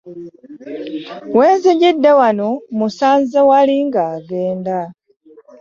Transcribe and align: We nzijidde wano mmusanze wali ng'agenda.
We 1.37 1.47
nzijidde 1.55 2.11
wano 2.19 2.49
mmusanze 2.71 3.39
wali 3.49 3.75
ng'agenda. 3.87 4.77